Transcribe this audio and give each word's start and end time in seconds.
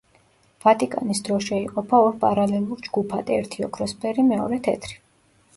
ვატიკანის 0.63 1.19
დროშა 1.27 1.59
იყოფა 1.65 1.99
ორ 2.07 2.17
პარალელურ 2.25 2.81
ჯგუფად, 2.87 3.31
ერთი 3.39 3.69
ოქროსფერი, 3.71 4.29
მეორე 4.33 4.61
თეთრი. 4.71 4.99